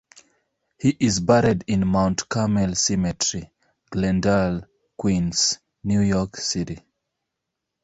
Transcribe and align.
He 0.79 0.97
is 0.99 1.19
buried 1.19 1.63
in 1.67 1.85
Mount 1.85 2.27
Carmel 2.27 2.73
Cemetery, 2.73 3.51
Glendale, 3.91 4.65
Queens, 4.97 5.59
New 5.83 5.99
York 6.01 6.37
City. 6.37 6.79